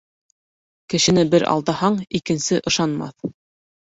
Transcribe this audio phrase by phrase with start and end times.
[0.93, 3.31] Кешене бер алдаһаң, икенсе ышанмаҫ.